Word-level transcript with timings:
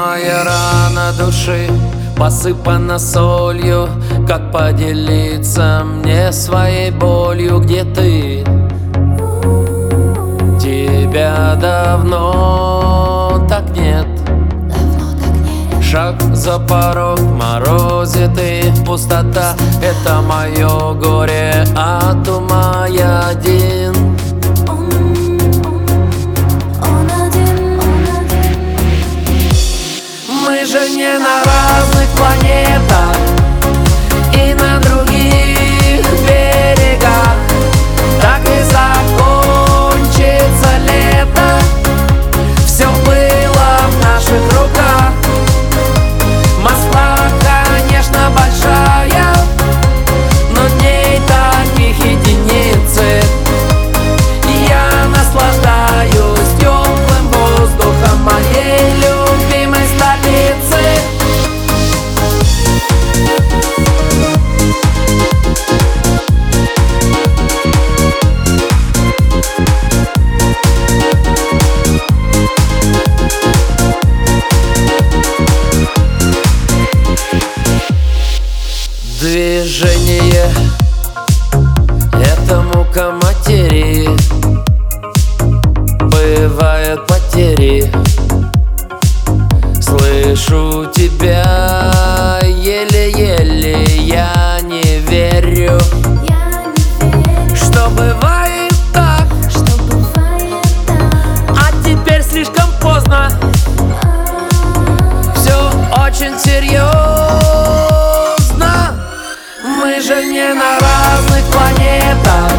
Моя 0.00 0.44
рана 0.44 1.12
души 1.12 1.68
посыпана 2.16 2.98
солью 2.98 3.86
Как 4.26 4.50
поделиться 4.50 5.82
мне 5.84 6.32
своей 6.32 6.90
болью? 6.90 7.60
Где 7.60 7.84
ты? 7.84 8.42
Тебя 10.58 11.54
давно 11.60 13.46
так 13.46 13.68
нет. 13.76 14.06
Шаг 15.82 16.22
за 16.34 16.58
порог, 16.58 17.20
морозит 17.20 18.38
и 18.40 18.72
пустота. 18.86 19.54
Это 19.82 20.22
мое 20.22 20.94
горе 20.94 21.64
от 21.76 22.26
ума. 22.28 22.86
Я 22.88 23.19
на 31.30 31.44
разных 31.44 32.08
планетах 32.16 33.29
Движение 79.20 80.50
Это 82.14 82.62
мука 82.62 83.10
матери. 83.22 84.08
Бывают 86.00 87.06
потери. 87.06 87.92
Слышу 89.78 90.86
тебя 90.94 92.40
еле-еле. 92.46 93.84
Я 94.06 94.58
не 94.62 95.00
верю 95.00 95.78
Что 97.54 97.90
бывает 97.90 98.72
так. 98.94 99.26
А 101.58 101.70
теперь 101.84 102.22
слишком 102.22 102.70
поздно. 102.80 103.30
Все 105.36 105.58
очень 106.06 106.38
серьезно 106.38 106.89
Больше 110.10 110.26
не 110.26 110.54
на 110.54 110.76
разных 110.80 111.44
планетах. 111.52 112.49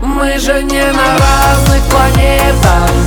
Мы 0.00 0.38
же 0.38 0.62
не 0.62 0.92
на 0.92 1.18
разных 1.18 1.82
планетах. 1.90 3.05